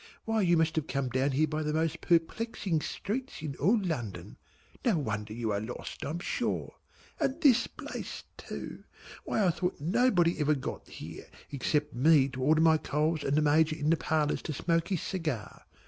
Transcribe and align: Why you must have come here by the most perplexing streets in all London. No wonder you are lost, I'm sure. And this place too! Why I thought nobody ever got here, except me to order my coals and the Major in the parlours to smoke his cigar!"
Why 0.25 0.41
you 0.41 0.57
must 0.57 0.75
have 0.77 0.87
come 0.87 1.11
here 1.13 1.29
by 1.45 1.61
the 1.61 1.75
most 1.75 2.01
perplexing 2.01 2.81
streets 2.81 3.43
in 3.43 3.55
all 3.57 3.79
London. 3.79 4.37
No 4.83 4.97
wonder 4.97 5.31
you 5.31 5.51
are 5.51 5.61
lost, 5.61 6.03
I'm 6.03 6.17
sure. 6.17 6.73
And 7.19 7.39
this 7.39 7.67
place 7.67 8.23
too! 8.35 8.83
Why 9.25 9.45
I 9.45 9.51
thought 9.51 9.79
nobody 9.79 10.39
ever 10.39 10.55
got 10.55 10.87
here, 10.89 11.27
except 11.51 11.93
me 11.93 12.29
to 12.29 12.41
order 12.41 12.61
my 12.61 12.77
coals 12.77 13.23
and 13.23 13.35
the 13.37 13.43
Major 13.43 13.75
in 13.75 13.91
the 13.91 13.95
parlours 13.95 14.41
to 14.41 14.53
smoke 14.53 14.87
his 14.87 15.03
cigar!" 15.03 15.67